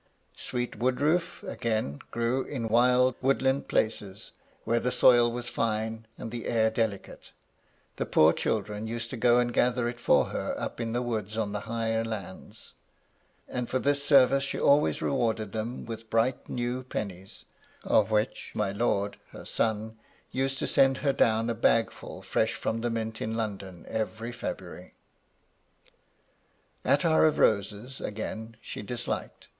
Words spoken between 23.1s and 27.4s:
in London every February. Attar of